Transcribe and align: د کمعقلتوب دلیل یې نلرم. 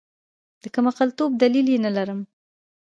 د 0.61 0.63
کمعقلتوب 0.75 1.31
دلیل 1.43 1.67
یې 1.73 1.79
نلرم. 1.85 2.19